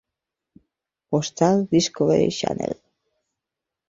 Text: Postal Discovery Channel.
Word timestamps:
Postal 1.09 1.67
Discovery 1.69 2.31
Channel. 2.31 2.73